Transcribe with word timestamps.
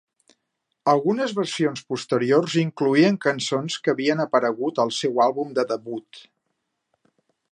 Algunes 0.93 1.33
versions 1.39 1.83
posteriors 1.93 2.55
incloïen 2.63 3.19
cançons 3.27 3.77
que 3.87 3.93
havien 3.95 4.25
aparegut 4.25 4.83
al 4.85 4.93
seu 5.01 5.23
àlbum 5.29 5.55
de 5.59 5.67
debut. 5.75 6.25